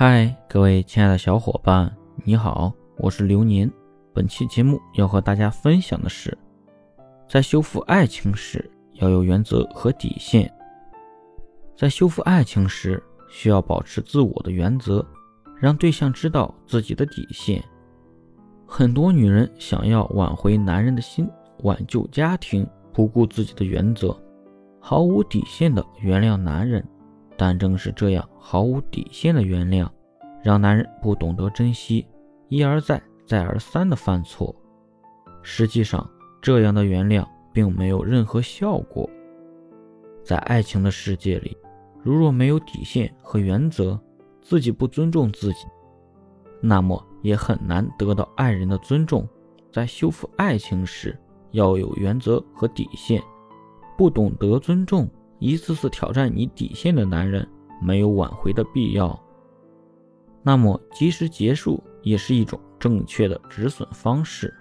[0.00, 1.92] 嗨，各位亲爱的小伙伴，
[2.24, 3.68] 你好，我是流年。
[4.14, 6.38] 本期节目要和大家分享的是，
[7.28, 10.48] 在修复爱情时要有原则和底线。
[11.76, 15.04] 在修复爱情时，需要保持自我的原则，
[15.60, 17.60] 让对象知道自己的底线。
[18.68, 21.28] 很多女人想要挽回男人的心，
[21.64, 24.16] 挽救家庭，不顾自己的原则，
[24.78, 26.86] 毫无底线的原谅男人。
[27.38, 29.88] 但正是这样毫无底线的原谅，
[30.42, 32.04] 让男人不懂得珍惜，
[32.48, 34.54] 一而再、再而三的犯错。
[35.40, 36.04] 实际上，
[36.42, 39.08] 这样的原谅并没有任何效果。
[40.24, 41.56] 在爱情的世界里，
[42.02, 43.98] 如若没有底线和原则，
[44.42, 45.66] 自己不尊重自己，
[46.60, 49.26] 那么也很难得到爱人的尊重。
[49.70, 51.16] 在修复爱情时，
[51.52, 53.22] 要有原则和底线，
[53.96, 55.08] 不懂得尊重。
[55.38, 57.48] 一次次挑战你底线的男人，
[57.80, 59.18] 没有挽回的必要。
[60.42, 64.52] 那么，及时结束也是一种正确的止损方式。